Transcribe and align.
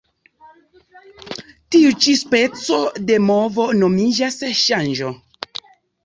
Tiu 1.75 1.91
ĉi 2.05 2.15
speco 2.21 2.79
de 3.09 3.17
movo 3.25 3.67
nomiĝas 3.81 4.39
ŝanĝo. 4.61 5.11